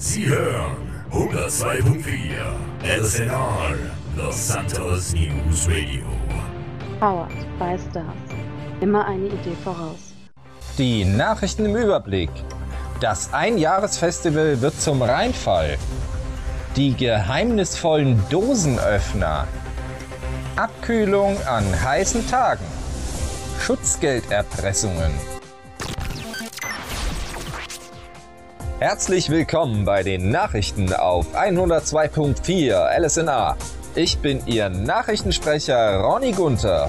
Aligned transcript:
Sie 0.00 0.28
hören 0.28 0.76
102.4 1.10 3.00
LSNR 3.00 3.74
Los 4.16 4.46
Santos 4.46 5.12
News 5.12 5.66
Radio. 5.66 6.06
Powered 7.00 7.58
by 7.58 7.76
Stars. 7.76 8.06
Immer 8.80 9.04
eine 9.08 9.26
Idee 9.26 9.56
voraus. 9.64 10.14
Die 10.78 11.04
Nachrichten 11.04 11.64
im 11.64 11.74
Überblick. 11.74 12.30
Das 13.00 13.34
Einjahresfestival 13.34 14.60
wird 14.60 14.80
zum 14.80 15.02
Reinfall. 15.02 15.76
Die 16.76 16.94
geheimnisvollen 16.94 18.22
Dosenöffner. 18.30 19.48
Abkühlung 20.54 21.36
an 21.44 21.64
heißen 21.82 22.24
Tagen. 22.28 22.64
Schutzgelderpressungen. 23.60 25.10
Herzlich 28.80 29.28
willkommen 29.28 29.84
bei 29.84 30.04
den 30.04 30.30
Nachrichten 30.30 30.92
auf 30.92 31.34
102.4 31.34 33.00
LSNA. 33.00 33.56
Ich 33.96 34.18
bin 34.18 34.40
Ihr 34.46 34.68
Nachrichtensprecher 34.68 35.96
Ronny 35.98 36.30
Gunther. 36.30 36.88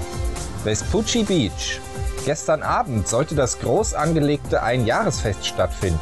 Vespucci 0.62 1.24
Beach. 1.24 1.80
Gestern 2.24 2.62
Abend 2.62 3.08
sollte 3.08 3.34
das 3.34 3.58
groß 3.58 3.94
angelegte 3.94 4.62
Einjahresfest 4.62 5.44
stattfinden. 5.44 5.98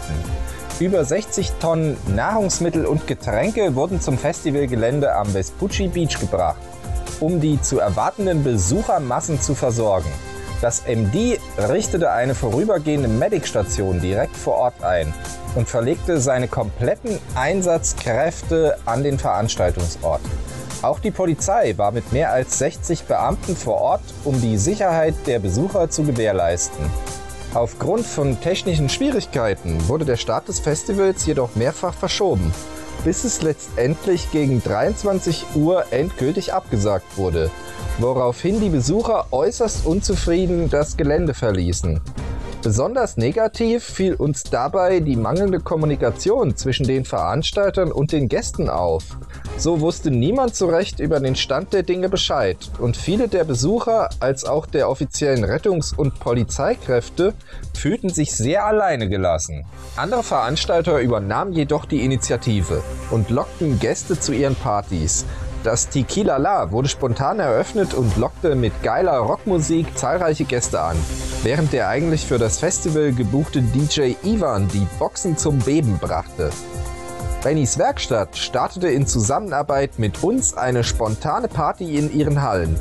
Über 0.79 1.07
60 1.07 1.53
Tonnen 1.53 1.97
Nahrungsmittel 2.15 2.85
und 2.85 3.07
Getränke 3.07 3.75
wurden 3.75 3.99
zum 4.03 4.19
Festivalgelände 4.19 5.15
am 5.15 5.29
Vespucci 5.29 5.89
Beach 5.89 6.21
gebracht, 6.21 6.61
um 7.19 7.41
die 7.41 7.63
zu 7.63 7.79
erwartenden 7.79 8.45
Besuchermassen 8.45 9.41
zu 9.41 9.55
versorgen. 9.55 10.13
Das 10.61 10.83
MD 10.89 11.39
richtete 11.57 12.11
eine 12.11 12.35
vorübergehende 12.35 13.09
Medic-Station 13.09 14.01
direkt 14.01 14.37
vor 14.37 14.55
Ort 14.55 14.83
ein 14.83 15.15
und 15.55 15.69
verlegte 15.69 16.21
seine 16.21 16.49
kompletten 16.49 17.21
Einsatzkräfte 17.37 18.77
an 18.85 19.05
den 19.05 19.21
Veranstaltungsort. 19.21 20.21
Auch 20.83 20.99
die 20.99 21.13
Polizei 21.13 21.75
war 21.77 21.93
mit 21.93 22.13
mehr 22.13 22.33
als 22.33 22.59
60 22.59 23.05
Beamten 23.05 23.57
vor 23.57 23.81
Ort, 23.81 24.03
um 24.25 24.41
die 24.41 24.59
Sicherheit 24.59 25.15
der 25.27 25.39
Besucher 25.39 25.91
zu 25.91 26.03
gewährleisten. 26.03 26.85
Aufgrund 27.55 28.05
von 28.05 28.41
technischen 28.41 28.89
Schwierigkeiten 28.89 29.89
wurde 29.89 30.05
der 30.05 30.17
Start 30.17 30.49
des 30.49 30.59
Festivals 30.59 31.25
jedoch 31.25 31.55
mehrfach 31.55 31.95
verschoben, 31.95 32.53
bis 33.05 33.25
es 33.25 33.43
letztendlich 33.43 34.31
gegen 34.31 34.63
23 34.63 35.47
Uhr 35.55 35.85
endgültig 35.93 36.53
abgesagt 36.53 37.17
wurde, 37.17 37.51
woraufhin 37.99 38.61
die 38.61 38.71
Besucher 38.71 39.27
äußerst 39.31 39.87
unzufrieden 39.87 40.69
das 40.71 40.97
Gelände 40.97 41.35
verließen. 41.35 42.01
Besonders 42.63 43.17
negativ 43.17 43.85
fiel 43.85 44.15
uns 44.15 44.43
dabei 44.43 45.01
die 45.01 45.17
mangelnde 45.17 45.61
Kommunikation 45.61 46.57
zwischen 46.57 46.87
den 46.87 47.05
Veranstaltern 47.05 47.93
und 47.93 48.11
den 48.11 48.29
Gästen 48.29 48.69
auf. 48.69 49.05
So 49.59 49.81
wusste 49.81 50.13
niemand 50.13 50.55
so 50.55 50.69
recht 50.69 51.01
über 51.01 51.19
den 51.19 51.35
Stand 51.35 51.73
der 51.73 51.83
Dinge 51.83 52.09
Bescheid 52.09 52.57
und 52.79 52.97
viele 52.97 53.27
der 53.27 53.43
Besucher 53.43 54.09
als 54.21 54.45
auch 54.45 54.67
der 54.67 54.89
offiziellen 54.89 55.45
Rettungs- 55.45 55.93
und 55.93 56.21
Polizeikräfte 56.21 57.35
fühlten 57.77 58.09
sich 58.09 58.37
sehr 58.37 58.65
alleine 58.65 59.09
gelassen. 59.09 59.65
Andere 59.97 60.23
Veranstalter 60.23 61.01
übernahmen 61.01 61.53
jedoch 61.53 61.87
die 61.87 62.05
Initiative 62.05 62.83
und 63.11 63.31
lockten 63.31 63.81
Gäste 63.81 64.21
zu 64.21 64.33
ihren 64.33 64.55
Partys, 64.55 65.27
das 65.65 65.89
Tequila 65.89 66.37
La 66.37 66.71
wurde 66.71 66.89
spontan 66.89 67.41
eröffnet 67.41 67.93
und 67.93 68.17
lockte 68.17 68.55
mit 68.55 68.73
geiler 68.85 69.19
Rockmusik 69.19 69.99
zahlreiche 69.99 70.45
Gäste 70.45 70.81
an, 70.81 70.97
während 71.43 71.73
der 71.73 71.89
eigentlich 71.89 72.25
für 72.25 72.39
das 72.39 72.61
Festival 72.61 73.13
gebuchte 73.13 73.61
DJ 73.61 74.15
Ivan 74.23 74.69
die 74.69 74.87
Boxen 75.01 75.37
zum 75.37 75.59
Beben 75.59 75.99
brachte. 75.99 76.51
Bennys 77.43 77.79
Werkstatt 77.79 78.37
startete 78.37 78.89
in 78.89 79.07
Zusammenarbeit 79.07 80.01
mit 80.01 80.25
uns 80.25 80.55
eine 80.55 80.83
spontane 80.83 81.47
Party 81.47 81.97
in 81.97 82.13
ihren 82.13 82.43
Hallen. 82.43 82.79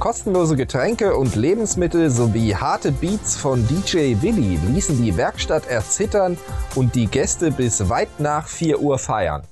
Kostenlose 0.00 0.56
Getränke 0.56 1.14
und 1.14 1.36
Lebensmittel 1.36 2.10
sowie 2.10 2.56
harte 2.56 2.90
Beats 2.90 3.36
von 3.36 3.64
DJ 3.68 4.16
Willi 4.20 4.58
ließen 4.72 5.00
die 5.00 5.16
Werkstatt 5.16 5.68
erzittern 5.68 6.36
und 6.74 6.96
die 6.96 7.06
Gäste 7.06 7.52
bis 7.52 7.88
weit 7.88 8.18
nach 8.18 8.48
4 8.48 8.80
Uhr 8.80 8.98
feiern. 8.98 9.44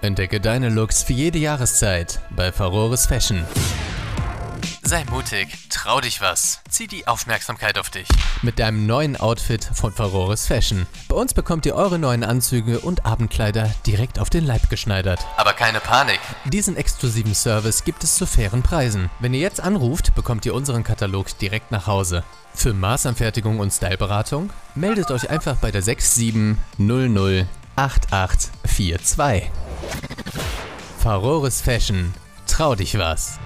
Entdecke 0.00 0.40
deine 0.40 0.68
Looks 0.68 1.02
für 1.02 1.12
jede 1.12 1.38
Jahreszeit 1.38 2.20
bei 2.30 2.52
Farores 2.52 3.06
Fashion. 3.06 3.44
Sei 4.90 5.04
mutig, 5.08 5.46
trau 5.68 6.00
dich 6.00 6.20
was, 6.20 6.62
zieh 6.68 6.88
die 6.88 7.06
Aufmerksamkeit 7.06 7.78
auf 7.78 7.90
dich. 7.90 8.08
Mit 8.42 8.58
deinem 8.58 8.86
neuen 8.86 9.16
Outfit 9.16 9.64
von 9.72 9.92
Farores 9.92 10.48
Fashion. 10.48 10.84
Bei 11.06 11.14
uns 11.14 11.32
bekommt 11.32 11.64
ihr 11.64 11.76
eure 11.76 12.00
neuen 12.00 12.24
Anzüge 12.24 12.80
und 12.80 13.06
Abendkleider 13.06 13.72
direkt 13.86 14.18
auf 14.18 14.30
den 14.30 14.44
Leib 14.44 14.68
geschneidert. 14.68 15.24
Aber 15.36 15.52
keine 15.52 15.78
Panik, 15.78 16.18
diesen 16.46 16.76
exklusiven 16.76 17.36
Service 17.36 17.84
gibt 17.84 18.02
es 18.02 18.16
zu 18.16 18.26
fairen 18.26 18.64
Preisen. 18.64 19.10
Wenn 19.20 19.32
ihr 19.32 19.38
jetzt 19.38 19.60
anruft, 19.60 20.16
bekommt 20.16 20.44
ihr 20.44 20.54
unseren 20.54 20.82
Katalog 20.82 21.38
direkt 21.38 21.70
nach 21.70 21.86
Hause. 21.86 22.24
Für 22.52 22.74
Maßanfertigung 22.74 23.60
und 23.60 23.70
Styleberatung 23.70 24.50
meldet 24.74 25.12
euch 25.12 25.30
einfach 25.30 25.54
bei 25.58 25.70
der 25.70 25.82
6700 25.82 27.46
8842. 27.76 29.52
Farores 30.98 31.60
Fashion. 31.60 32.12
Trau 32.48 32.74
dich 32.74 32.98
was. 32.98 33.38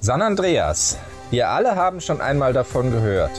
San 0.00 0.20
Andreas. 0.20 0.98
Wir 1.30 1.50
alle 1.50 1.76
haben 1.76 2.00
schon 2.00 2.20
einmal 2.20 2.52
davon 2.52 2.90
gehört. 2.90 3.30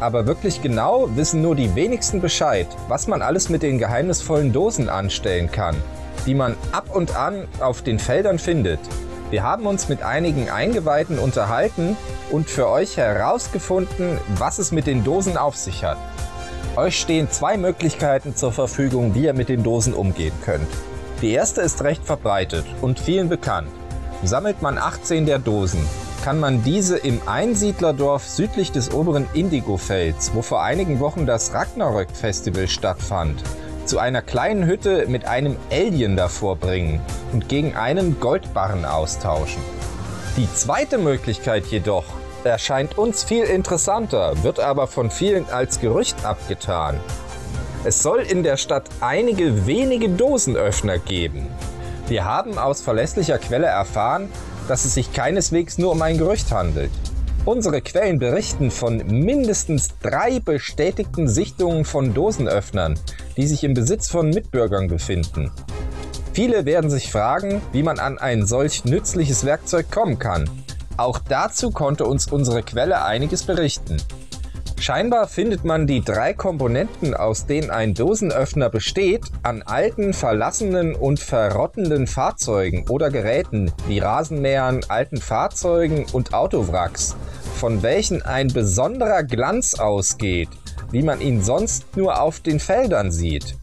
Aber 0.00 0.26
wirklich 0.26 0.62
genau 0.62 1.08
wissen 1.16 1.42
nur 1.42 1.54
die 1.54 1.74
wenigsten 1.74 2.20
Bescheid, 2.20 2.66
was 2.88 3.06
man 3.06 3.22
alles 3.22 3.48
mit 3.48 3.62
den 3.62 3.78
geheimnisvollen 3.78 4.52
Dosen 4.52 4.88
anstellen 4.88 5.50
kann, 5.50 5.76
die 6.26 6.34
man 6.34 6.56
ab 6.72 6.94
und 6.94 7.16
an 7.16 7.48
auf 7.60 7.82
den 7.82 7.98
Feldern 7.98 8.38
findet. 8.38 8.80
Wir 9.30 9.42
haben 9.42 9.66
uns 9.66 9.88
mit 9.88 10.02
einigen 10.02 10.50
Eingeweihten 10.50 11.18
unterhalten 11.18 11.96
und 12.30 12.50
für 12.50 12.68
euch 12.68 12.96
herausgefunden, 12.96 14.18
was 14.36 14.58
es 14.58 14.72
mit 14.72 14.86
den 14.86 15.04
Dosen 15.04 15.36
auf 15.36 15.56
sich 15.56 15.84
hat. 15.84 15.98
Euch 16.76 16.98
stehen 17.00 17.30
zwei 17.30 17.56
Möglichkeiten 17.56 18.36
zur 18.36 18.52
Verfügung, 18.52 19.14
wie 19.14 19.24
ihr 19.24 19.34
mit 19.34 19.48
den 19.48 19.62
Dosen 19.62 19.94
umgehen 19.94 20.34
könnt. 20.44 20.68
Die 21.22 21.30
erste 21.30 21.60
ist 21.60 21.84
recht 21.84 22.04
verbreitet 22.04 22.66
und 22.80 22.98
vielen 22.98 23.28
bekannt. 23.28 23.68
Sammelt 24.24 24.60
man 24.60 24.76
18 24.76 25.24
der 25.24 25.38
Dosen, 25.38 25.80
kann 26.24 26.40
man 26.40 26.64
diese 26.64 26.98
im 26.98 27.20
Einsiedlerdorf 27.26 28.28
südlich 28.28 28.72
des 28.72 28.92
oberen 28.92 29.28
Indigo-Felds, 29.32 30.32
wo 30.34 30.42
vor 30.42 30.64
einigen 30.64 30.98
Wochen 30.98 31.24
das 31.24 31.54
Ragnarök-Festival 31.54 32.66
stattfand, 32.66 33.40
zu 33.86 34.00
einer 34.00 34.20
kleinen 34.20 34.66
Hütte 34.66 35.06
mit 35.06 35.24
einem 35.24 35.56
Alien 35.70 36.16
davor 36.16 36.56
bringen 36.56 37.00
und 37.32 37.48
gegen 37.48 37.76
einen 37.76 38.18
Goldbarren 38.18 38.84
austauschen. 38.84 39.62
Die 40.36 40.52
zweite 40.52 40.98
Möglichkeit 40.98 41.66
jedoch 41.66 42.04
erscheint 42.42 42.98
uns 42.98 43.22
viel 43.22 43.44
interessanter, 43.44 44.42
wird 44.42 44.58
aber 44.58 44.88
von 44.88 45.08
vielen 45.08 45.48
als 45.50 45.78
Gerücht 45.78 46.24
abgetan. 46.24 46.98
Es 47.84 48.00
soll 48.00 48.20
in 48.20 48.44
der 48.44 48.56
Stadt 48.56 48.88
einige 49.00 49.66
wenige 49.66 50.08
Dosenöffner 50.08 50.98
geben. 50.98 51.48
Wir 52.06 52.24
haben 52.24 52.56
aus 52.56 52.80
verlässlicher 52.80 53.38
Quelle 53.38 53.66
erfahren, 53.66 54.28
dass 54.68 54.84
es 54.84 54.94
sich 54.94 55.12
keineswegs 55.12 55.78
nur 55.78 55.90
um 55.90 56.00
ein 56.00 56.16
Gerücht 56.16 56.52
handelt. 56.52 56.92
Unsere 57.44 57.80
Quellen 57.80 58.20
berichten 58.20 58.70
von 58.70 58.98
mindestens 58.98 59.88
drei 60.00 60.38
bestätigten 60.38 61.26
Sichtungen 61.26 61.84
von 61.84 62.14
Dosenöffnern, 62.14 62.96
die 63.36 63.48
sich 63.48 63.64
im 63.64 63.74
Besitz 63.74 64.08
von 64.08 64.30
Mitbürgern 64.30 64.86
befinden. 64.86 65.50
Viele 66.32 66.64
werden 66.64 66.88
sich 66.88 67.10
fragen, 67.10 67.62
wie 67.72 67.82
man 67.82 67.98
an 67.98 68.16
ein 68.18 68.46
solch 68.46 68.84
nützliches 68.84 69.44
Werkzeug 69.44 69.90
kommen 69.90 70.20
kann. 70.20 70.48
Auch 70.96 71.18
dazu 71.18 71.72
konnte 71.72 72.06
uns 72.06 72.28
unsere 72.28 72.62
Quelle 72.62 73.04
einiges 73.04 73.42
berichten. 73.42 73.96
Scheinbar 74.82 75.28
findet 75.28 75.64
man 75.64 75.86
die 75.86 76.00
drei 76.00 76.32
Komponenten, 76.32 77.14
aus 77.14 77.46
denen 77.46 77.70
ein 77.70 77.94
Dosenöffner 77.94 78.68
besteht, 78.68 79.26
an 79.44 79.62
alten, 79.62 80.12
verlassenen 80.12 80.96
und 80.96 81.20
verrottenden 81.20 82.08
Fahrzeugen 82.08 82.88
oder 82.88 83.08
Geräten 83.08 83.70
wie 83.86 84.00
Rasenmähern, 84.00 84.80
alten 84.88 85.18
Fahrzeugen 85.18 86.06
und 86.12 86.34
Autowracks, 86.34 87.14
von 87.54 87.84
welchen 87.84 88.22
ein 88.22 88.48
besonderer 88.48 89.22
Glanz 89.22 89.74
ausgeht, 89.74 90.48
wie 90.90 91.02
man 91.02 91.20
ihn 91.20 91.44
sonst 91.44 91.96
nur 91.96 92.20
auf 92.20 92.40
den 92.40 92.58
Feldern 92.58 93.12
sieht. 93.12 93.54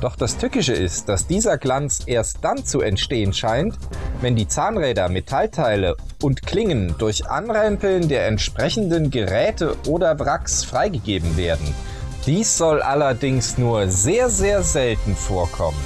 Doch 0.00 0.16
das 0.16 0.36
Tückische 0.36 0.74
ist, 0.74 1.08
dass 1.08 1.28
dieser 1.28 1.58
Glanz 1.58 2.00
erst 2.06 2.38
dann 2.42 2.64
zu 2.64 2.80
entstehen 2.80 3.32
scheint, 3.32 3.78
wenn 4.20 4.36
die 4.36 4.48
Zahnräder, 4.48 5.08
Metallteile 5.08 5.96
und 6.22 6.42
Klingen 6.42 6.94
durch 6.98 7.28
Anrempeln 7.28 8.08
der 8.08 8.26
entsprechenden 8.26 9.10
Geräte 9.10 9.76
oder 9.86 10.18
Wracks 10.18 10.64
freigegeben 10.64 11.36
werden. 11.36 11.74
Dies 12.26 12.56
soll 12.56 12.80
allerdings 12.80 13.58
nur 13.58 13.88
sehr, 13.88 14.30
sehr 14.30 14.62
selten 14.62 15.14
vorkommen. 15.14 15.78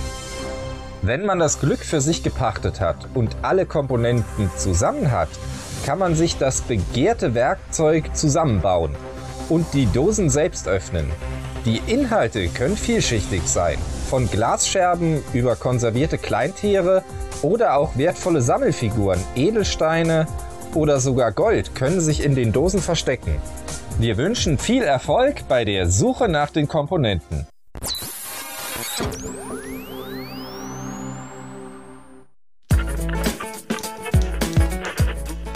Wenn 1.03 1.25
man 1.25 1.39
das 1.39 1.61
Glück 1.61 1.81
für 1.81 2.01
sich 2.01 2.23
gepachtet 2.23 2.81
hat 2.81 2.97
und 3.15 3.37
alle 3.43 3.67
Komponenten 3.67 4.51
zusammen 4.57 5.11
hat, 5.11 5.29
kann 5.85 5.99
man 5.99 6.15
sich 6.15 6.37
das 6.39 6.61
begehrte 6.61 7.35
Werkzeug 7.35 8.15
zusammenbauen 8.17 8.95
und 9.49 9.73
die 9.75 9.87
Dosen 9.87 10.29
selbst 10.29 10.69
öffnen. 10.69 11.11
Die 11.65 11.81
Inhalte 11.87 12.49
können 12.49 12.77
vielschichtig 12.77 13.43
sein, 13.45 13.79
von 14.09 14.31
Glasscherben 14.31 15.23
über 15.33 15.57
konservierte 15.57 16.19
Kleintiere 16.19 17.03
oder 17.43 17.77
auch 17.77 17.97
wertvolle 17.97 18.43
Sammelfiguren, 18.43 19.21
Edelsteine 19.35 20.27
oder 20.75 21.01
sogar 21.01 21.33
Gold 21.33 21.75
können 21.75 22.01
sich 22.01 22.23
in 22.23 22.35
den 22.35 22.53
Dosen 22.53 22.81
verstecken. 22.81 23.41
Wir 23.99 24.17
wünschen 24.17 24.59
viel 24.59 24.83
Erfolg 24.83 25.49
bei 25.49 25.65
der 25.65 25.89
Suche 25.89 26.29
nach 26.29 26.51
den 26.51 26.69
Komponenten. 26.69 27.47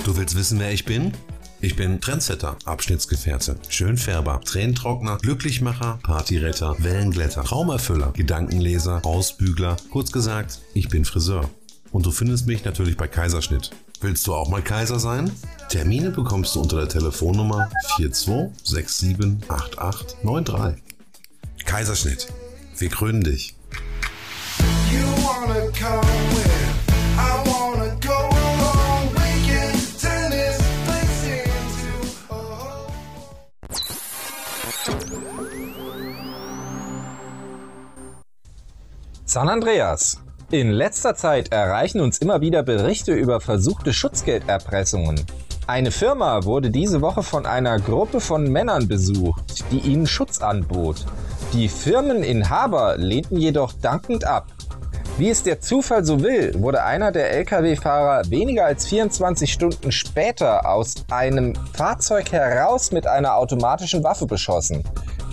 Du 0.05 0.17
willst 0.17 0.37
wissen, 0.37 0.58
wer 0.58 0.73
ich 0.73 0.85
bin? 0.85 1.12
Ich 1.61 1.76
bin 1.76 2.00
Trendsetter, 2.00 2.56
Abschnittsgefährte, 2.64 3.55
Schönfärber, 3.69 4.40
Tränentrockner, 4.44 5.19
Glücklichmacher, 5.19 6.00
Partyretter, 6.02 6.75
Wellenglätter, 6.81 7.44
Traumerfüller, 7.44 8.11
Gedankenleser, 8.12 9.00
Ausbügler. 9.05 9.76
Kurz 9.93 10.11
gesagt, 10.11 10.58
ich 10.75 10.88
bin 10.88 11.05
Friseur. 11.05 11.49
Und 11.93 12.06
du 12.06 12.11
findest 12.11 12.47
mich 12.47 12.65
natürlich 12.65 12.97
bei 12.97 13.06
Kaiserschnitt. 13.06 13.71
Willst 14.00 14.27
du 14.27 14.35
auch 14.35 14.49
mal 14.49 14.62
Kaiser 14.62 14.99
sein? 14.99 15.31
Termine 15.69 16.11
bekommst 16.11 16.55
du 16.55 16.61
unter 16.61 16.79
der 16.79 16.89
Telefonnummer 16.89 17.69
42678893. 17.99 20.77
Kaiserschnitt. 21.65 22.29
Wir 22.79 22.89
krönen 22.89 23.23
dich. 23.23 23.55
San 39.25 39.49
Andreas. 39.49 40.23
In 40.52 40.70
letzter 40.70 41.14
Zeit 41.14 41.50
erreichen 41.50 42.02
uns 42.02 42.19
immer 42.19 42.43
wieder 42.43 42.62
Berichte 42.62 43.14
über 43.14 43.40
versuchte 43.40 43.94
Schutzgelderpressungen. 43.94 45.25
Eine 45.66 45.90
Firma 45.90 46.44
wurde 46.44 46.69
diese 46.69 47.00
Woche 47.00 47.22
von 47.22 47.46
einer 47.46 47.81
Gruppe 47.81 48.20
von 48.20 48.52
Männern 48.52 48.87
besucht, 48.87 49.64
die 49.70 49.78
ihnen 49.78 50.06
Schutz 50.06 50.43
anbot. 50.43 51.06
Die 51.54 51.70
Firmeninhaber 51.70 52.99
lehnten 52.99 53.38
jedoch 53.38 53.72
dankend 53.72 54.26
ab. 54.26 54.49
Wie 55.16 55.31
es 55.31 55.43
der 55.43 55.62
Zufall 55.62 56.04
so 56.04 56.22
will, 56.22 56.52
wurde 56.60 56.84
einer 56.84 57.12
der 57.12 57.31
Lkw-Fahrer 57.32 58.28
weniger 58.28 58.66
als 58.66 58.84
24 58.84 59.50
Stunden 59.50 59.90
später 59.90 60.69
aus 60.69 60.96
einem 61.10 61.54
Fahrzeug 61.72 62.31
heraus 62.31 62.93
mit 62.93 63.06
einer 63.06 63.37
automatischen 63.37 64.04
Waffe 64.04 64.26
beschossen. 64.26 64.84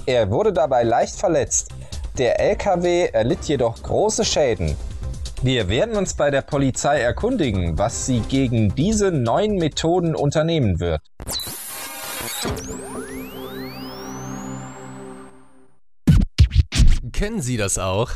Er 0.05 0.31
wurde 0.31 0.53
dabei 0.53 0.83
leicht 0.83 1.19
verletzt. 1.19 1.71
Der 2.17 2.39
LKW 2.39 3.07
erlitt 3.11 3.43
jedoch 3.49 3.83
große 3.83 4.23
Schäden. 4.23 4.77
Wir 5.41 5.69
werden 5.69 5.95
uns 5.95 6.15
bei 6.15 6.31
der 6.31 6.41
Polizei 6.41 6.99
erkundigen, 6.99 7.77
was 7.77 8.05
sie 8.05 8.19
gegen 8.19 8.75
diese 8.75 9.09
neuen 9.09 9.55
Methoden 9.55 10.13
unternehmen 10.13 10.81
wird. 10.81 11.01
Kennen 17.13 17.41
Sie 17.41 17.55
das 17.55 17.77
auch? 17.77 18.09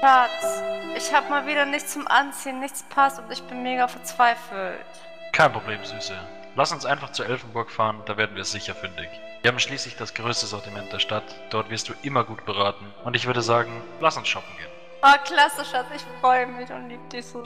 Schatz, 0.00 0.62
ich 0.96 1.14
hab 1.14 1.30
mal 1.30 1.46
wieder 1.46 1.64
nichts 1.64 1.92
zum 1.92 2.08
Anziehen, 2.08 2.58
nichts 2.58 2.84
passt 2.90 3.20
und 3.20 3.30
ich 3.30 3.42
bin 3.44 3.62
mega 3.62 3.86
verzweifelt. 3.86 4.84
Kein 5.32 5.52
Problem, 5.52 5.78
Süße. 5.84 6.14
Lass 6.56 6.72
uns 6.72 6.84
einfach 6.84 7.12
zur 7.12 7.26
Elfenburg 7.26 7.70
fahren, 7.70 8.02
da 8.06 8.16
werden 8.16 8.34
wir 8.34 8.44
sicher 8.44 8.74
fündig. 8.74 9.08
Wir 9.42 9.52
haben 9.52 9.60
schließlich 9.60 9.94
das 9.94 10.14
größte 10.14 10.46
Sortiment 10.46 10.92
der 10.92 10.98
Stadt, 10.98 11.24
dort 11.50 11.70
wirst 11.70 11.88
du 11.88 11.92
immer 12.02 12.24
gut 12.24 12.44
beraten 12.44 12.84
und 13.04 13.14
ich 13.14 13.26
würde 13.26 13.42
sagen, 13.42 13.70
lass 14.00 14.16
uns 14.16 14.26
shoppen 14.26 14.56
gehen. 14.58 14.73
Oh, 15.06 15.18
klasse, 15.22 15.66
Schatz, 15.70 15.84
ich 15.94 16.02
freue 16.22 16.46
mich 16.46 16.70
und 16.70 16.88
lieb 16.88 17.10
dich 17.10 17.26
so. 17.26 17.42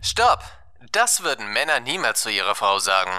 Stopp! 0.00 0.44
Das 0.92 1.24
würden 1.24 1.52
Männer 1.52 1.80
niemals 1.80 2.22
zu 2.22 2.30
ihrer 2.30 2.54
Frau 2.54 2.78
sagen. 2.78 3.10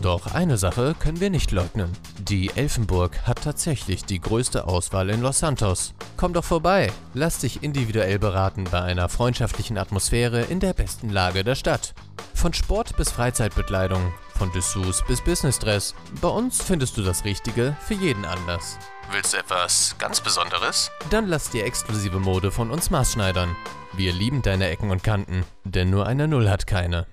Doch 0.00 0.32
eine 0.32 0.56
Sache 0.56 0.94
können 0.98 1.20
wir 1.20 1.28
nicht 1.28 1.50
leugnen. 1.50 1.94
Die 2.18 2.50
Elfenburg 2.56 3.26
hat 3.26 3.44
tatsächlich 3.44 4.06
die 4.06 4.22
größte 4.22 4.66
Auswahl 4.66 5.10
in 5.10 5.20
Los 5.20 5.40
Santos. 5.40 5.92
Komm 6.16 6.32
doch 6.32 6.44
vorbei, 6.44 6.90
lass 7.12 7.40
dich 7.40 7.62
individuell 7.62 8.18
beraten 8.18 8.64
bei 8.64 8.80
einer 8.80 9.10
freundschaftlichen 9.10 9.76
Atmosphäre 9.76 10.40
in 10.40 10.60
der 10.60 10.72
besten 10.72 11.10
Lage 11.10 11.44
der 11.44 11.56
Stadt. 11.56 11.92
Von 12.34 12.54
Sport 12.54 12.96
bis 12.96 13.12
Freizeitbekleidung, 13.12 14.14
von 14.40 14.50
Dessous 14.52 15.04
bis 15.06 15.20
Businessdress. 15.20 15.94
Bei 16.22 16.28
uns 16.28 16.62
findest 16.62 16.96
du 16.96 17.02
das 17.02 17.26
Richtige 17.26 17.76
für 17.86 17.92
jeden 17.92 18.24
Anlass. 18.24 18.78
Willst 19.12 19.34
du 19.34 19.36
etwas 19.36 19.94
ganz 19.98 20.22
Besonderes? 20.22 20.90
Dann 21.10 21.26
lass 21.26 21.50
dir 21.50 21.66
exklusive 21.66 22.18
Mode 22.18 22.50
von 22.50 22.70
uns 22.70 22.88
maßschneidern. 22.88 23.54
Wir 23.92 24.14
lieben 24.14 24.40
deine 24.40 24.68
Ecken 24.68 24.90
und 24.90 25.04
Kanten, 25.04 25.44
denn 25.64 25.90
nur 25.90 26.06
eine 26.06 26.26
Null 26.26 26.48
hat 26.48 26.66
keine. 26.66 27.06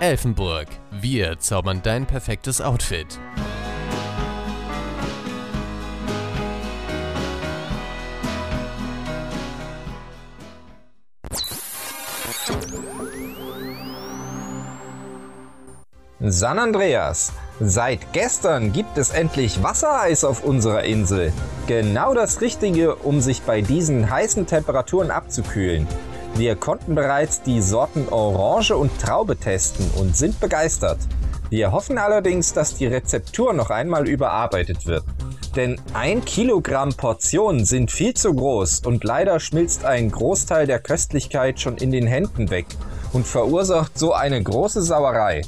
Elfenburg, 0.00 0.66
wir 0.90 1.38
zaubern 1.38 1.82
dein 1.84 2.04
perfektes 2.04 2.60
Outfit. 2.60 3.20
San 16.20 16.58
Andreas. 16.58 17.32
Seit 17.60 18.12
gestern 18.12 18.72
gibt 18.72 18.98
es 18.98 19.10
endlich 19.10 19.62
Wassereis 19.62 20.24
auf 20.24 20.42
unserer 20.42 20.82
Insel. 20.82 21.32
Genau 21.68 22.12
das 22.12 22.40
Richtige, 22.40 22.96
um 22.96 23.20
sich 23.20 23.42
bei 23.42 23.60
diesen 23.60 24.10
heißen 24.10 24.44
Temperaturen 24.44 25.12
abzukühlen. 25.12 25.86
Wir 26.34 26.56
konnten 26.56 26.96
bereits 26.96 27.42
die 27.42 27.62
Sorten 27.62 28.08
Orange 28.08 28.74
und 28.74 29.00
Traube 29.00 29.36
testen 29.36 29.88
und 29.96 30.16
sind 30.16 30.40
begeistert. 30.40 30.98
Wir 31.50 31.70
hoffen 31.70 31.98
allerdings, 31.98 32.52
dass 32.52 32.74
die 32.74 32.88
Rezeptur 32.88 33.52
noch 33.52 33.70
einmal 33.70 34.08
überarbeitet 34.08 34.86
wird. 34.86 35.04
Denn 35.54 35.80
ein 35.94 36.24
Kilogramm 36.24 36.94
Portionen 36.94 37.64
sind 37.64 37.92
viel 37.92 38.14
zu 38.14 38.34
groß 38.34 38.80
und 38.80 39.04
leider 39.04 39.38
schmilzt 39.38 39.84
ein 39.84 40.10
Großteil 40.10 40.66
der 40.66 40.80
Köstlichkeit 40.80 41.60
schon 41.60 41.76
in 41.76 41.92
den 41.92 42.08
Händen 42.08 42.50
weg 42.50 42.66
und 43.12 43.24
verursacht 43.24 43.96
so 43.96 44.14
eine 44.14 44.42
große 44.42 44.82
Sauerei. 44.82 45.42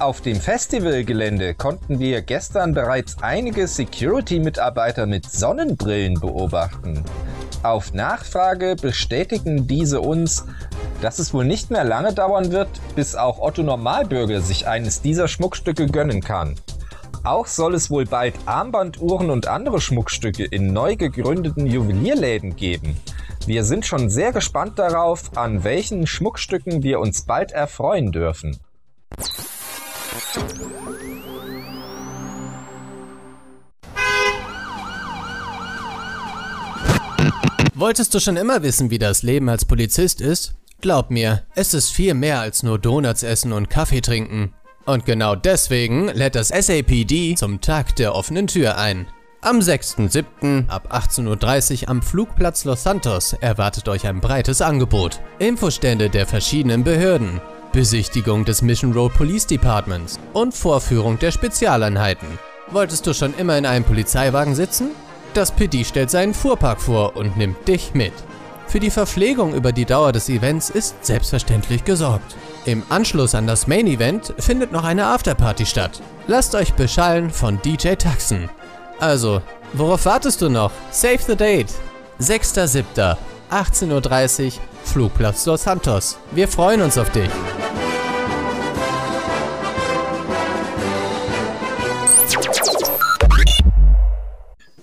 Auf 0.00 0.20
dem 0.20 0.40
Festivalgelände 0.40 1.54
konnten 1.54 1.98
wir 1.98 2.22
gestern 2.22 2.72
bereits 2.72 3.16
einige 3.20 3.66
Security-Mitarbeiter 3.66 5.06
mit 5.06 5.28
Sonnenbrillen 5.28 6.14
beobachten. 6.14 7.02
Auf 7.64 7.92
Nachfrage 7.92 8.76
bestätigen 8.80 9.66
diese 9.66 10.00
uns, 10.00 10.46
dass 11.02 11.18
es 11.18 11.34
wohl 11.34 11.44
nicht 11.44 11.72
mehr 11.72 11.82
lange 11.82 12.12
dauern 12.12 12.52
wird, 12.52 12.68
bis 12.94 13.16
auch 13.16 13.40
Otto 13.40 13.64
Normalbürger 13.64 14.40
sich 14.40 14.68
eines 14.68 15.02
dieser 15.02 15.26
Schmuckstücke 15.26 15.86
gönnen 15.86 16.20
kann. 16.20 16.54
Auch 17.24 17.48
soll 17.48 17.74
es 17.74 17.90
wohl 17.90 18.04
bald 18.04 18.34
Armbanduhren 18.46 19.30
und 19.30 19.48
andere 19.48 19.80
Schmuckstücke 19.80 20.44
in 20.44 20.72
neu 20.72 20.94
gegründeten 20.94 21.66
Juwelierläden 21.66 22.54
geben. 22.54 22.96
Wir 23.46 23.64
sind 23.64 23.84
schon 23.84 24.10
sehr 24.10 24.30
gespannt 24.30 24.78
darauf, 24.78 25.36
an 25.36 25.64
welchen 25.64 26.06
Schmuckstücken 26.06 26.84
wir 26.84 27.00
uns 27.00 27.22
bald 27.22 27.50
erfreuen 27.50 28.12
dürfen. 28.12 28.60
Wolltest 37.74 38.12
du 38.12 38.20
schon 38.20 38.36
immer 38.36 38.62
wissen, 38.62 38.90
wie 38.90 38.98
das 38.98 39.22
Leben 39.22 39.48
als 39.48 39.64
Polizist 39.64 40.20
ist? 40.20 40.54
Glaub 40.80 41.10
mir, 41.10 41.44
es 41.54 41.74
ist 41.74 41.90
viel 41.90 42.14
mehr 42.14 42.40
als 42.40 42.62
nur 42.62 42.78
Donuts 42.78 43.22
essen 43.22 43.52
und 43.52 43.70
Kaffee 43.70 44.00
trinken. 44.00 44.52
Und 44.84 45.06
genau 45.06 45.34
deswegen 45.34 46.08
lädt 46.08 46.34
das 46.34 46.48
SAPD 46.48 47.34
zum 47.36 47.60
Tag 47.60 47.96
der 47.96 48.14
offenen 48.14 48.48
Tür 48.48 48.78
ein. 48.78 49.06
Am 49.40 49.60
6.7. 49.60 50.68
ab 50.68 50.92
18.30 50.92 51.82
Uhr 51.82 51.88
am 51.88 52.02
Flugplatz 52.02 52.64
Los 52.64 52.82
Santos 52.82 53.34
erwartet 53.34 53.88
euch 53.88 54.06
ein 54.06 54.20
breites 54.20 54.60
Angebot. 54.60 55.20
Infostände 55.38 56.10
der 56.10 56.26
verschiedenen 56.26 56.82
Behörden, 56.82 57.40
Besichtigung 57.78 58.44
des 58.44 58.60
Mission 58.60 58.92
Road 58.92 59.14
Police 59.14 59.46
Departments 59.46 60.18
und 60.32 60.52
Vorführung 60.52 61.16
der 61.16 61.30
Spezialeinheiten. 61.30 62.26
Wolltest 62.72 63.06
du 63.06 63.14
schon 63.14 63.32
immer 63.36 63.56
in 63.56 63.66
einem 63.66 63.84
Polizeiwagen 63.84 64.56
sitzen? 64.56 64.90
Das 65.32 65.52
PD 65.52 65.84
stellt 65.84 66.10
seinen 66.10 66.34
Fuhrpark 66.34 66.80
vor 66.80 67.14
und 67.14 67.36
nimmt 67.36 67.68
dich 67.68 67.94
mit. 67.94 68.12
Für 68.66 68.80
die 68.80 68.90
Verpflegung 68.90 69.54
über 69.54 69.70
die 69.70 69.84
Dauer 69.84 70.10
des 70.10 70.28
Events 70.28 70.70
ist 70.70 71.04
selbstverständlich 71.06 71.84
gesorgt. 71.84 72.34
Im 72.64 72.82
Anschluss 72.88 73.36
an 73.36 73.46
das 73.46 73.68
Main 73.68 73.86
Event 73.86 74.34
findet 74.38 74.72
noch 74.72 74.82
eine 74.82 75.06
Afterparty 75.06 75.64
statt. 75.64 76.02
Lasst 76.26 76.56
euch 76.56 76.74
beschallen 76.74 77.30
von 77.30 77.62
DJ 77.62 77.94
Taxen. 77.94 78.50
Also, 78.98 79.40
Worauf 79.72 80.04
wartest 80.04 80.42
du 80.42 80.48
noch? 80.48 80.72
Save 80.90 81.20
the 81.24 81.36
date. 81.36 81.68
6.7. 82.20 83.16
18.30 83.50 84.46
Uhr, 84.46 84.52
Flugplatz 84.84 85.46
Los 85.46 85.62
Santos. 85.62 86.18
Wir 86.32 86.48
freuen 86.48 86.82
uns 86.82 86.98
auf 86.98 87.10
dich. 87.10 87.30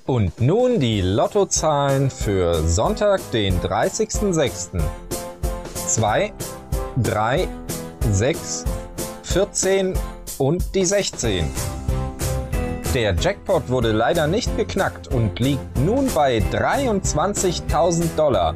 Und 0.08 0.40
nun 0.40 0.80
die 0.80 1.02
Lottozahlen 1.02 2.12
für 2.12 2.62
Sonntag, 2.68 3.20
den 3.32 3.60
30.06. 3.60 4.80
2, 5.88 6.32
3, 7.02 7.48
6, 8.12 8.66
14 9.24 9.96
und 10.38 10.76
die 10.76 10.86
16. 10.86 11.50
Der 12.94 13.16
Jackpot 13.16 13.68
wurde 13.70 13.94
leider 13.94 14.28
nicht 14.28 14.56
geknackt 14.56 15.08
und 15.08 15.40
liegt 15.40 15.76
nun 15.80 16.08
bei 16.14 16.38
23.000 16.38 18.16
Dollar. 18.16 18.56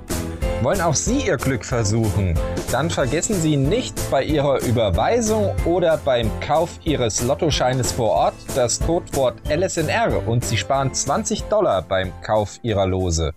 Wollen 0.61 0.81
auch 0.81 0.93
Sie 0.93 1.25
Ihr 1.25 1.37
Glück 1.37 1.63
versuchen? 1.63 2.37
Dann 2.69 2.89
vergessen 2.89 3.35
Sie 3.39 3.55
nicht 3.55 3.95
bei 4.11 4.23
Ihrer 4.23 4.61
Überweisung 4.61 5.55
oder 5.63 5.95
beim 5.95 6.29
Kauf 6.41 6.71
Ihres 6.83 7.23
Lottoscheines 7.23 7.93
vor 7.93 8.09
Ort 8.09 8.33
das 8.55 8.81
Codewort 8.81 9.35
LSNR 9.49 10.27
und 10.27 10.43
Sie 10.43 10.57
sparen 10.57 10.93
20 10.93 11.43
Dollar 11.43 11.81
beim 11.81 12.11
Kauf 12.21 12.59
Ihrer 12.61 12.85
Lose. 12.85 13.31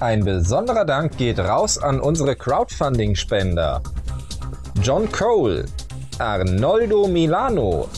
Ein 0.00 0.24
besonderer 0.24 0.84
Dank 0.84 1.16
geht 1.16 1.38
raus 1.38 1.78
an 1.78 2.00
unsere 2.00 2.34
Crowdfunding-Spender. 2.34 3.82
John 4.82 5.10
Cole, 5.12 5.66
Arnoldo 6.18 7.06
Milano, 7.06 7.88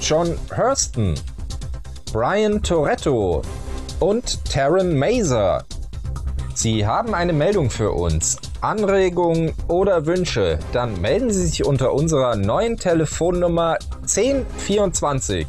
John 0.00 0.38
Hurston, 0.56 1.16
Brian 2.12 2.62
Toretto 2.62 3.42
und 3.98 4.44
Taryn 4.44 4.96
Mazer. 4.96 5.64
Sie 6.56 6.86
haben 6.86 7.14
eine 7.14 7.34
Meldung 7.34 7.68
für 7.68 7.90
uns, 7.90 8.38
Anregungen 8.62 9.52
oder 9.68 10.06
Wünsche, 10.06 10.58
dann 10.72 10.98
melden 11.02 11.30
Sie 11.30 11.46
sich 11.46 11.66
unter 11.66 11.92
unserer 11.92 12.34
neuen 12.34 12.78
Telefonnummer 12.78 13.76
1024. 14.00 15.46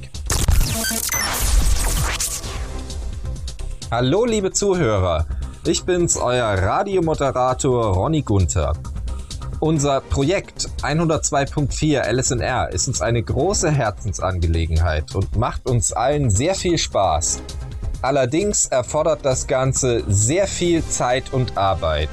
Hallo 3.90 4.26
liebe 4.26 4.52
Zuhörer, 4.52 5.26
ich 5.66 5.86
bin's, 5.86 6.18
euer 6.18 6.44
Radiomoderator 6.44 7.94
Ronny 7.94 8.22
Gunther. 8.24 8.74
Unser 9.62 10.02
Projekt 10.02 10.68
102.4 10.82 12.02
LSNR 12.02 12.74
ist 12.74 12.90
uns 12.90 13.02
eine 13.02 13.24
große 13.24 13.72
Herzensangelegenheit 13.72 15.16
und 15.16 15.38
macht 15.38 15.70
uns 15.70 15.94
allen 15.94 16.30
sehr 16.30 16.54
viel 16.54 16.78
Spaß. 16.78 17.42
Allerdings 18.02 18.68
erfordert 18.68 19.20
das 19.24 19.48
Ganze 19.48 20.04
sehr 20.08 20.48
viel 20.48 20.86
Zeit 20.86 21.34
und 21.34 21.58
Arbeit. 21.58 22.10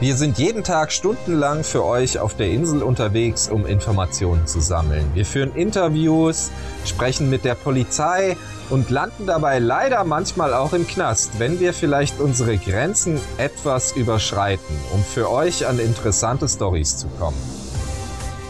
Wir 0.00 0.16
sind 0.16 0.38
jeden 0.38 0.64
Tag 0.64 0.90
stundenlang 0.90 1.62
für 1.62 1.84
euch 1.84 2.18
auf 2.18 2.34
der 2.34 2.48
Insel 2.48 2.82
unterwegs, 2.82 3.48
um 3.48 3.66
Informationen 3.66 4.48
zu 4.48 4.60
sammeln. 4.60 5.08
Wir 5.14 5.24
führen 5.24 5.54
Interviews, 5.54 6.50
sprechen 6.84 7.30
mit 7.30 7.44
der 7.44 7.54
Polizei 7.54 8.36
und 8.68 8.90
landen 8.90 9.26
dabei 9.26 9.60
leider 9.60 10.02
manchmal 10.02 10.54
auch 10.54 10.72
im 10.72 10.88
Knast, 10.88 11.38
wenn 11.38 11.60
wir 11.60 11.72
vielleicht 11.72 12.18
unsere 12.18 12.56
Grenzen 12.56 13.20
etwas 13.38 13.92
überschreiten, 13.92 14.74
um 14.92 15.04
für 15.04 15.30
euch 15.30 15.66
an 15.66 15.78
interessante 15.78 16.48
Stories 16.48 16.96
zu 16.96 17.06
kommen. 17.20 17.61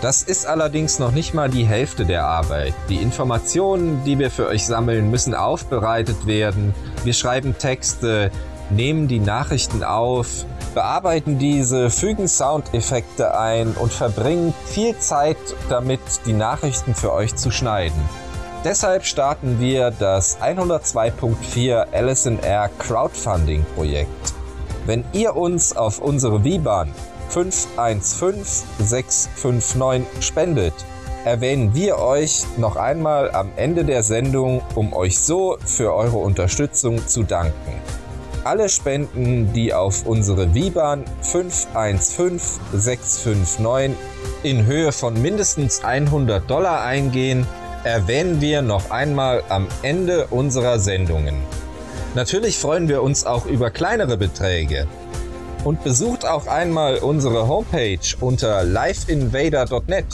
Das 0.02 0.24
ist 0.24 0.46
allerdings 0.46 0.98
noch 0.98 1.12
nicht 1.12 1.32
mal 1.32 1.48
die 1.48 1.64
Hälfte 1.64 2.04
der 2.04 2.24
Arbeit. 2.24 2.74
Die 2.88 2.96
Informationen, 2.96 4.02
die 4.04 4.18
wir 4.18 4.32
für 4.32 4.48
euch 4.48 4.66
sammeln, 4.66 5.12
müssen 5.12 5.32
aufbereitet 5.32 6.26
werden. 6.26 6.74
Wir 7.04 7.12
schreiben 7.12 7.56
Texte, 7.56 8.32
nehmen 8.70 9.06
die 9.06 9.20
Nachrichten 9.20 9.84
auf, 9.84 10.44
bearbeiten 10.74 11.38
diese, 11.38 11.88
fügen 11.88 12.26
Soundeffekte 12.26 13.38
ein 13.38 13.74
und 13.74 13.92
verbringen 13.92 14.52
viel 14.66 14.98
Zeit 14.98 15.36
damit, 15.68 16.00
die 16.26 16.32
Nachrichten 16.32 16.96
für 16.96 17.12
euch 17.12 17.36
zu 17.36 17.52
schneiden. 17.52 18.02
Deshalb 18.64 19.04
starten 19.04 19.60
wir 19.60 19.92
das 19.92 20.40
102.4 20.40 21.86
LSNR 21.92 22.70
Crowdfunding 22.76 23.64
Projekt. 23.76 24.41
Wenn 24.84 25.04
ihr 25.12 25.36
uns 25.36 25.76
auf 25.76 26.00
unsere 26.00 26.40
V-Bahn 26.40 26.92
515659 27.28 30.04
spendet, 30.20 30.74
erwähnen 31.24 31.72
wir 31.72 31.98
euch 31.98 32.42
noch 32.56 32.74
einmal 32.74 33.30
am 33.30 33.52
Ende 33.56 33.84
der 33.84 34.02
Sendung, 34.02 34.60
um 34.74 34.92
euch 34.92 35.20
so 35.20 35.56
für 35.64 35.94
eure 35.94 36.18
Unterstützung 36.18 37.06
zu 37.06 37.22
danken. 37.22 37.80
Alle 38.42 38.68
Spenden, 38.68 39.52
die 39.52 39.72
auf 39.72 40.04
unsere 40.04 40.52
Viban 40.52 41.04
515659 41.20 43.96
in 44.42 44.66
Höhe 44.66 44.90
von 44.90 45.22
mindestens 45.22 45.84
100 45.84 46.50
Dollar 46.50 46.82
eingehen, 46.82 47.46
erwähnen 47.84 48.40
wir 48.40 48.62
noch 48.62 48.90
einmal 48.90 49.44
am 49.48 49.68
Ende 49.82 50.26
unserer 50.26 50.80
Sendungen. 50.80 51.36
Natürlich 52.14 52.58
freuen 52.58 52.88
wir 52.88 53.02
uns 53.02 53.24
auch 53.24 53.46
über 53.46 53.70
kleinere 53.70 54.18
Beträge. 54.18 54.86
Und 55.64 55.82
besucht 55.82 56.26
auch 56.26 56.46
einmal 56.46 56.98
unsere 56.98 57.48
Homepage 57.48 57.98
unter 58.20 58.64
liveinvader.net. 58.64 60.04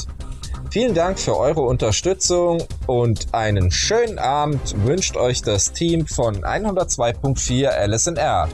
Vielen 0.70 0.94
Dank 0.94 1.18
für 1.18 1.36
eure 1.36 1.62
Unterstützung 1.62 2.62
und 2.86 3.28
einen 3.32 3.70
schönen 3.72 4.18
Abend 4.18 4.74
wünscht 4.84 5.16
euch 5.16 5.42
das 5.42 5.72
Team 5.72 6.06
von 6.06 6.44
102.4 6.44 7.86
LSNR. 7.86 8.48